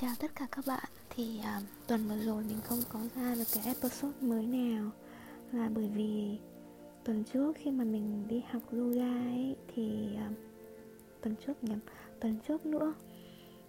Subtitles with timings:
[0.00, 0.84] Chào tất cả các bạn.
[1.10, 4.90] Thì uh, tuần vừa rồi mình không có ra được cái episode mới nào.
[5.52, 6.38] Là bởi vì
[7.04, 10.36] tuần trước khi mà mình đi học yoga ấy Thì uh,
[11.20, 11.78] tuần trước nhầm
[12.20, 12.94] Tuần trước nữa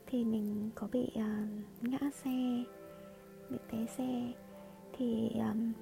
[0.07, 1.49] Thì mình có bị uh,
[1.81, 2.63] ngã xe
[3.49, 4.33] Bị té xe.
[4.97, 5.73] Thì um,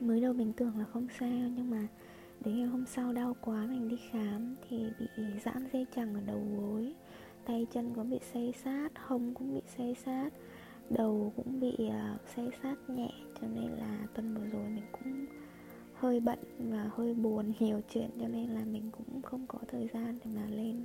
[0.00, 1.86] mới đầu mình tưởng là không sao Nhưng mà
[2.40, 5.06] đến ngày hôm sau đau quá mình đi khám Thì bị
[5.44, 6.94] giãn dây chằng ở đầu gối
[7.46, 10.30] tay chân cũng bị xây sát, hông cũng bị xây sát,
[10.90, 13.10] đầu cũng bị ờ, xây sát nhẹ,
[13.40, 15.26] cho nên là tuần vừa rồi mình cũng
[15.94, 19.88] hơi bận và hơi buồn nhiều chuyện, cho nên là mình cũng không có thời
[19.94, 20.84] gian để mà lên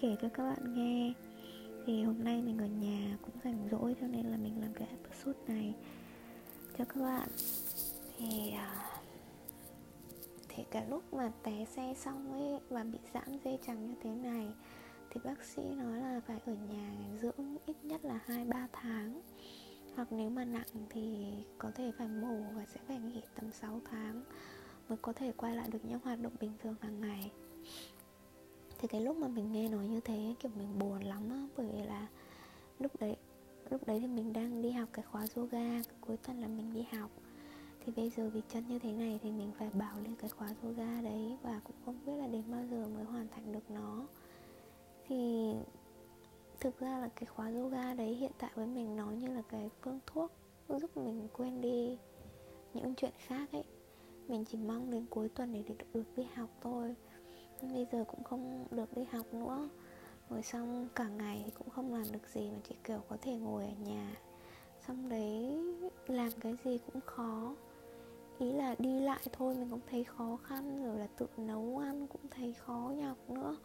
[0.00, 1.12] kể cho các bạn nghe.
[1.86, 4.88] Thì hôm nay mình ở nhà cũng rảnh rỗi, cho nên là mình làm cái
[4.88, 5.74] episode này
[6.78, 7.28] cho các bạn.
[8.18, 8.98] Thì ờ,
[10.48, 14.10] thì cả lúc mà té xe xong ấy và bị giãn dây chằng như thế
[14.10, 14.46] này
[15.10, 19.20] thì bác sĩ nói là phải ở nhà dưỡng ít nhất là 2-3 tháng.
[19.94, 23.80] Hoặc nếu mà nặng thì có thể phải mổ và sẽ phải nghỉ tầm 6
[23.84, 24.22] tháng
[24.88, 27.30] mới có thể quay lại được những hoạt động bình thường hàng ngày.
[28.78, 31.66] Thì cái lúc mà mình nghe nói như thế, kiểu mình buồn lắm á, bởi
[31.72, 32.06] vì là
[32.78, 33.16] lúc đấy
[33.70, 36.86] lúc đấy thì mình đang đi học cái khóa yoga cuối tuần là mình đi
[36.98, 37.10] học.
[37.84, 40.48] Thì bây giờ vì chân như thế này thì mình phải bảo lên cái khóa
[40.62, 44.06] yoga đấy và cũng không biết là đến bao giờ mới hoàn thành được nó
[45.08, 45.52] thì
[46.60, 49.70] thực ra là cái khóa yoga đấy hiện tại với mình nó như là cái
[49.82, 50.32] phương thuốc
[50.68, 51.98] giúp mình quên đi
[52.74, 53.64] những chuyện khác ấy.
[54.28, 56.94] Mình chỉ mong đến cuối tuần để được, được đi học thôi.
[57.60, 59.68] Nhưng bây giờ cũng không được đi học nữa.
[60.30, 63.36] Rồi xong cả ngày thì cũng không làm được gì mà chỉ kiểu có thể
[63.36, 64.16] ngồi ở nhà.
[64.86, 65.58] Xong đấy
[66.06, 67.54] làm cái gì cũng khó.
[68.38, 72.06] Ý là đi lại thôi mình cũng thấy khó khăn rồi là tự nấu ăn
[72.06, 73.56] cũng thấy khó nhọc nữa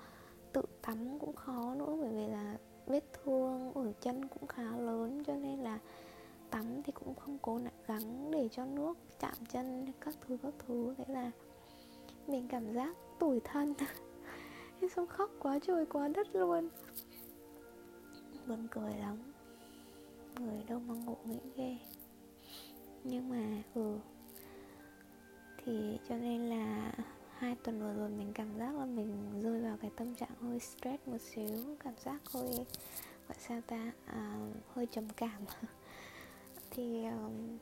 [0.85, 5.35] tắm cũng khó nữa, bởi vì là vết thương ở chân cũng khá lớn, cho
[5.35, 5.79] nên là
[6.49, 10.93] tắm thì cũng không cố gắng để cho nước chạm chân các thứ các thứ.
[10.97, 11.31] Thế là
[12.27, 13.73] mình cảm giác tủi thân.
[14.81, 16.69] Thế xong khóc quá, trời quá đất luôn.
[18.47, 19.17] Buồn cười lắm.
[20.39, 21.77] Người đâu mà ngộ nghĩ ghê.
[23.03, 23.97] Nhưng mà ừ.
[25.57, 26.91] Thì cho nên là
[27.43, 30.59] hai tuần vừa rồi mình cảm giác là mình rơi vào cái tâm trạng hơi
[30.59, 32.65] stress một xíu cảm giác hơi
[33.27, 34.37] gọi sao ta à,
[34.73, 35.41] hơi trầm cảm.
[36.71, 37.57] Thì um,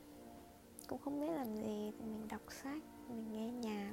[0.86, 3.92] cũng không biết làm gì mình đọc sách mình nghe nhạc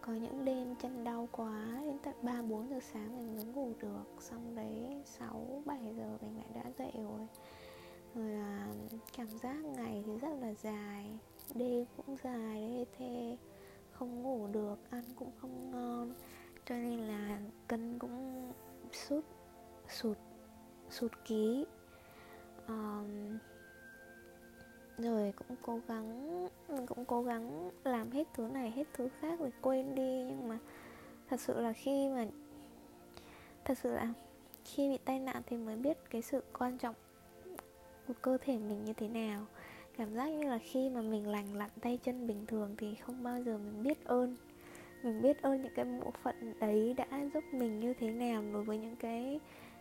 [0.00, 3.72] có những đêm chân đau quá đến tận 3 4 giờ sáng mình mới ngủ
[3.80, 7.26] được xong đấy 6 7 giờ mình lại đã dậy rồi.
[8.14, 8.68] Rồi là
[9.16, 11.06] cảm giác ngày thì rất là dài
[11.54, 13.36] đêm cũng dài đấy thế
[13.98, 16.14] không ngủ được ăn cũng không ngon.
[16.66, 18.52] Cho nên là cân cũng
[18.92, 19.24] sút
[19.88, 20.16] sụt
[20.90, 21.66] sụt ký.
[22.68, 23.38] Um,
[24.98, 29.40] rồi cũng cố gắng mình cũng cố gắng làm hết thứ này hết thứ khác
[29.40, 30.24] để quên đi.
[30.24, 30.58] Nhưng mà
[31.28, 32.26] thật sự là khi mà
[33.64, 34.12] thật sự là
[34.64, 36.94] khi bị tai nạn thì mới biết cái sự quan trọng
[38.08, 39.46] của cơ thể mình như thế nào
[39.98, 43.22] cảm giác như là khi mà mình lành lặn tay chân bình thường thì không
[43.22, 44.36] bao giờ mình biết ơn.
[45.02, 48.64] Mình biết ơn những cái bộ phận đấy đã giúp mình như thế nào đối
[48.64, 49.40] với những cái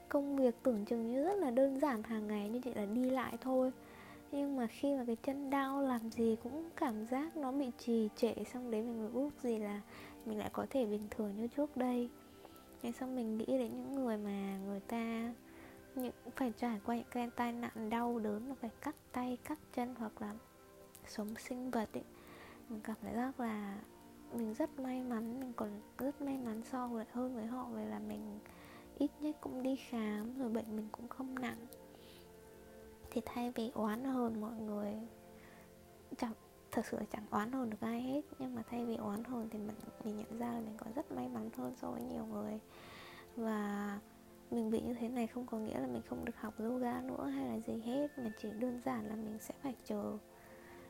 [0.09, 3.09] công việc tưởng chừng như rất là đơn giản hàng ngày, như chỉ là đi
[3.09, 3.71] lại thôi.
[4.31, 8.09] Nhưng mà khi mà cái chân đau làm gì cũng cảm giác nó bị trì
[8.15, 9.81] trệ, xong đấy mình mới ước gì là
[10.25, 12.09] mình lại có thể bình thường như trước đây.
[12.81, 15.33] Thế xong mình nghĩ đến những người mà người ta
[15.97, 19.59] những phải trải qua những cái tai nạn đau đớn là phải cắt tay, cắt
[19.73, 20.33] chân hoặc là
[21.07, 22.03] sống sinh vật ấy.
[22.69, 23.77] Mình cảm thấy rất là,
[24.33, 27.85] mình rất may mắn, mình còn rất may mắn so với, hơn với họ về
[27.85, 28.39] là mình
[28.97, 31.67] ít nhất cũng đi khám rồi bệnh mình cũng không nặng.
[33.11, 34.93] Thì thay vì oán hờn mọi người,
[36.17, 36.33] chẳng,
[36.71, 39.59] thật sự chẳng oán hờn được ai hết, nhưng mà thay vì oán hờn thì
[39.59, 42.59] mình mình nhận ra là mình còn rất may mắn hơn so với nhiều người.
[43.35, 43.99] Và
[44.51, 47.25] mình bị như thế này không có nghĩa là mình không được học yoga nữa
[47.25, 50.17] hay là gì hết, mà chỉ đơn giản là mình sẽ phải chờ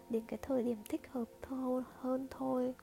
[0.10, 2.74] đến cái thời điểm thích hợp thôi hơn thôi.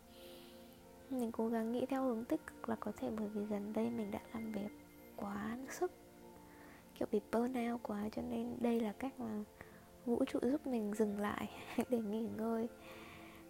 [1.10, 3.90] Mình cố gắng nghĩ theo hướng tích cực là có thể bởi vì gần đây
[3.90, 4.70] mình đã làm việc
[5.16, 5.92] quá sức,
[6.94, 9.44] kiểu bị burnout quá cho nên đây là cách mà
[10.06, 11.50] vũ trụ giúp mình dừng lại
[11.90, 12.68] để nghỉ ngơi.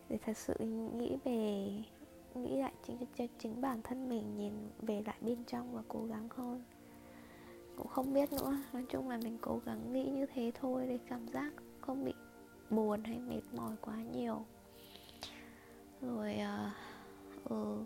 [0.08, 0.54] Để thật sự
[0.94, 1.72] nghĩ về,
[2.34, 6.04] nghĩ lại chính, cho chính bản thân mình, nhìn về lại bên trong và cố
[6.04, 6.62] gắng hơn
[7.76, 8.58] cũng không biết nữa.
[8.72, 12.12] Nói chung là mình cố gắng nghĩ như thế thôi để cảm giác không bị
[12.70, 14.44] buồn hay mệt mỏi quá nhiều.
[16.02, 17.84] Rồi uh, ừ.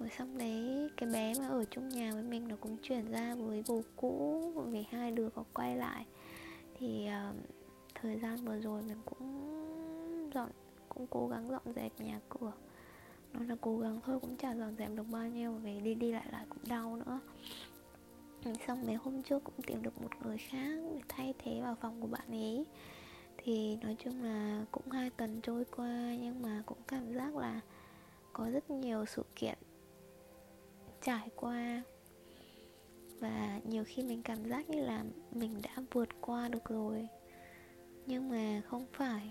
[0.00, 3.34] Rồi xong đấy cái bé mà ở chung nhà với mình nó cũng chuyển ra
[3.34, 6.06] với bố cũ vì hai đứa có quay lại.
[6.78, 7.36] Thì uh,
[7.94, 9.50] thời gian vừa rồi mình cũng
[10.34, 10.50] dọn
[10.88, 12.52] cũng cố gắng dọn dẹp nhà cửa.
[13.32, 16.12] Nó là cố gắng thôi cũng chả dọn dẹp được bao nhiêu vì đi đi
[16.12, 17.20] lại lại cũng đau nữa
[18.66, 22.00] xong mấy hôm trước cũng tìm được một người khác để thay thế vào phòng
[22.00, 22.64] của bạn ấy.
[23.36, 27.60] Thì nói chung là cũng hai tuần trôi qua nhưng mà cũng cảm giác là
[28.32, 29.58] có rất nhiều sự kiện
[31.02, 31.82] trải qua.
[33.20, 37.08] Và nhiều khi mình cảm giác như là mình đã vượt qua được rồi.
[38.06, 39.30] Nhưng mà không phải,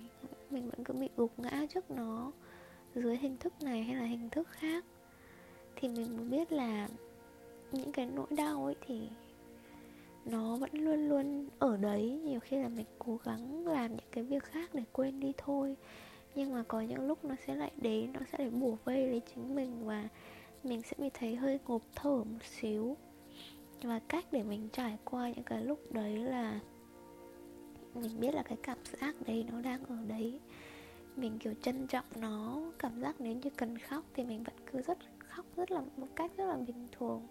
[0.49, 2.31] mình vẫn cứ bị gục ngã trước nó
[2.95, 4.85] dưới hình thức này hay là hình thức khác.
[5.75, 6.87] Thì mình muốn biết là
[7.73, 9.01] những cái nỗi đau ấy thì
[10.25, 12.19] nó vẫn luôn luôn ở đấy.
[12.23, 15.75] Nhiều khi là mình cố gắng làm những cái việc khác để quên đi thôi.
[16.35, 19.21] Nhưng mà có những lúc nó sẽ lại đến, nó sẽ để bủa vây lấy
[19.35, 20.07] chính mình và
[20.63, 22.97] mình sẽ bị thấy hơi ngộp thở một xíu.
[23.83, 26.59] Và cách để mình trải qua những cái lúc đấy là
[27.95, 30.39] mình biết là cái cảm giác đấy nó đang ở đấy.
[31.15, 34.81] Mình, kiểu, trân trọng nó, cảm giác nếu như cần khóc thì mình vẫn cứ
[34.81, 37.21] rất khóc, rất là một cách rất là bình thường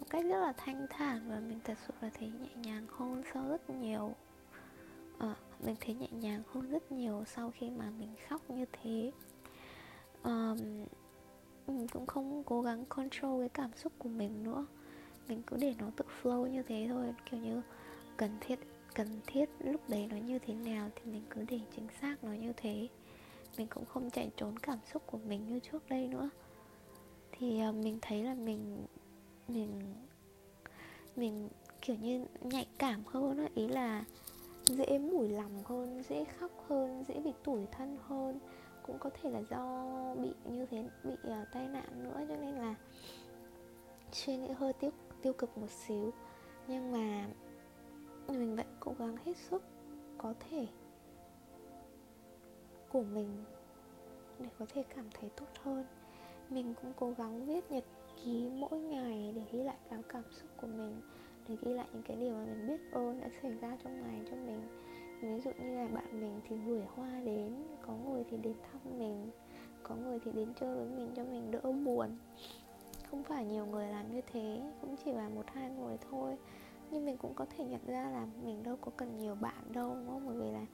[0.00, 3.22] một cách rất là thanh thản và mình thật sự là thấy nhẹ nhàng hơn
[3.34, 4.14] sau rất nhiều.
[5.18, 9.12] À, mình thấy nhẹ nhàng hơn rất nhiều sau khi mà mình khóc như thế.
[10.22, 10.54] À,
[11.66, 14.66] mình cũng không cố gắng control cái cảm xúc của mình nữa.
[15.28, 17.14] Mình cứ để nó tự flow như thế thôi.
[17.30, 17.62] Kiểu như
[18.16, 18.58] cần thiết
[18.94, 22.32] cần thiết lúc đấy nó như thế nào thì mình cứ để chính xác nó
[22.32, 22.88] như thế.
[23.58, 26.30] Mình cũng không chạy trốn cảm xúc của mình như trước đây nữa.
[27.32, 28.86] Thì ờ, mình thấy là mình
[29.52, 29.94] mình
[31.16, 31.48] mình
[31.80, 33.48] kiểu như nhạy cảm hơn á.
[33.54, 34.04] Ý là
[34.64, 38.38] dễ mủi lòng hơn dễ khóc hơn dễ bị tủi thân hơn.
[38.82, 42.54] Cũng có thể là do bị như thế bị uh, tai nạn nữa cho nên
[42.54, 42.74] là
[44.12, 44.90] suy nghĩ hơi tiêu
[45.22, 46.10] tiêu cực một xíu.
[46.68, 47.28] Nhưng mà
[48.28, 49.62] mình vẫn cố gắng hết sức
[50.18, 50.66] có thể
[52.88, 53.44] của mình
[54.38, 55.84] để có thể cảm thấy tốt hơn
[56.54, 57.84] mình cũng cố gắng viết nhật
[58.24, 61.00] ký mỗi ngày để ghi lại các cảm xúc của mình,
[61.48, 64.20] để ghi lại những cái điều mà mình biết ơn đã xảy ra trong ngày
[64.30, 64.60] cho mình.
[65.22, 67.56] Ví dụ như là bạn mình thì gửi hoa đến,
[67.86, 69.30] có người thì đến thăm mình,
[69.82, 72.10] có người thì đến chơi với mình cho mình đỡ buồn.
[73.10, 76.36] Không phải nhiều người làm như thế, cũng chỉ là một hai người thôi.
[76.90, 79.94] Nhưng mình cũng có thể nhận ra là mình đâu có cần nhiều bạn đâu,
[79.94, 80.26] đúng không?
[80.26, 80.66] Bởi vì là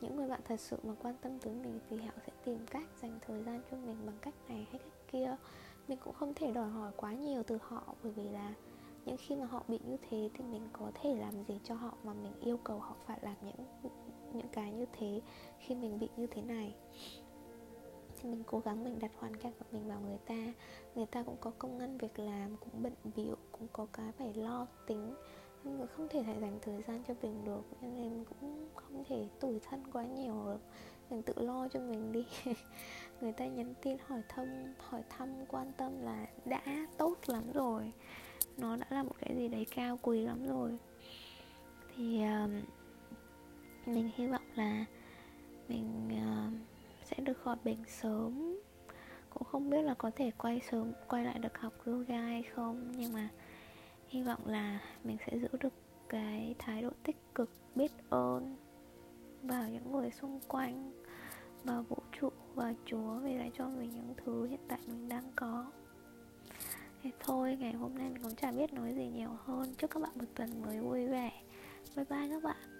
[0.00, 2.86] những người bạn thật sự mà quan tâm tới mình thì họ sẽ tìm cách
[3.02, 5.36] dành thời gian cho mình bằng cách này hay cách kia,
[5.88, 8.54] mình cũng không thể đòi hỏi quá nhiều từ họ, bởi vì là
[9.04, 11.92] những khi mà họ bị như thế thì mình có thể làm gì cho họ
[12.04, 13.90] mà mình yêu cầu họ phải làm những
[14.32, 15.20] những cái như thế
[15.58, 16.74] khi mình bị như thế này.
[18.16, 20.52] Thì mình cố gắng mình đặt hoàn cảnh của mình vào người ta.
[20.94, 24.34] Người ta cũng có công ăn việc làm, cũng bận biểu cũng có cái phải
[24.34, 25.14] lo tính.
[25.64, 29.28] Nhưng mà không thể dành thời gian cho mình được, nên em cũng không thể
[29.40, 30.60] tủi thân quá nhiều được
[31.10, 32.26] mình tự lo cho mình đi.
[33.20, 34.46] Người ta nhắn tin hỏi thăm
[34.78, 37.92] hỏi thăm quan tâm là đã tốt lắm rồi.
[38.56, 40.78] Nó đã là một cái gì đấy cao quý lắm rồi.
[41.96, 42.50] Thì uh,
[43.86, 44.84] mình hy vọng là
[45.68, 46.52] mình uh,
[47.04, 48.58] sẽ được khỏi bệnh sớm.
[49.30, 52.92] Cũng không biết là có thể quay sớm quay lại được học yoga hay không
[52.96, 53.28] nhưng mà
[54.08, 55.72] hy vọng là mình sẽ giữ được
[56.08, 58.56] cái thái độ tích cực biết ơn
[59.48, 60.92] vào những người xung quanh,
[61.64, 65.32] vào vũ trụ và chúa, vì đã cho mình những thứ hiện tại mình đang
[65.36, 65.66] có.
[67.02, 69.74] Thế thôi, ngày hôm nay mình cũng chả biết nói gì nhiều hơn.
[69.78, 71.42] Chúc các bạn một tuần mới vui vẻ.
[71.96, 72.77] Bye bye các bạn.